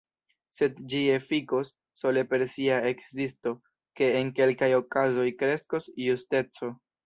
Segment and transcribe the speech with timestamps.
[0.59, 1.69] Sed ĝi efikos,
[2.01, 3.55] sole per sia ekzisto,
[4.03, 6.77] ke en kelkaj okazoj kreskos justeco.